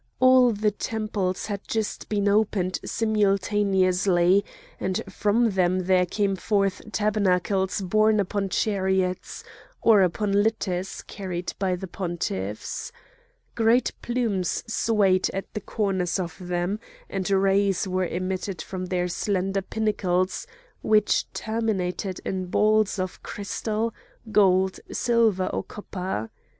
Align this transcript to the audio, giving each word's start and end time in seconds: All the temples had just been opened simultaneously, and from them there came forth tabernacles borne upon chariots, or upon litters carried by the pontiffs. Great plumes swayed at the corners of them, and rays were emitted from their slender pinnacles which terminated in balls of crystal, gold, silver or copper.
All 0.19 0.51
the 0.51 0.71
temples 0.71 1.45
had 1.45 1.67
just 1.67 2.09
been 2.09 2.27
opened 2.27 2.79
simultaneously, 2.83 4.43
and 4.79 4.99
from 5.07 5.51
them 5.51 5.81
there 5.81 6.07
came 6.07 6.35
forth 6.35 6.81
tabernacles 6.91 7.81
borne 7.81 8.19
upon 8.19 8.49
chariots, 8.49 9.43
or 9.79 10.01
upon 10.01 10.31
litters 10.31 11.03
carried 11.03 11.53
by 11.59 11.75
the 11.75 11.85
pontiffs. 11.85 12.91
Great 13.53 13.91
plumes 14.01 14.63
swayed 14.65 15.29
at 15.35 15.53
the 15.53 15.61
corners 15.61 16.17
of 16.19 16.35
them, 16.47 16.79
and 17.07 17.29
rays 17.29 17.87
were 17.87 18.07
emitted 18.07 18.59
from 18.59 18.87
their 18.87 19.07
slender 19.07 19.61
pinnacles 19.61 20.47
which 20.81 21.31
terminated 21.31 22.19
in 22.25 22.47
balls 22.47 22.97
of 22.97 23.21
crystal, 23.21 23.93
gold, 24.31 24.79
silver 24.91 25.45
or 25.45 25.61
copper. 25.61 26.31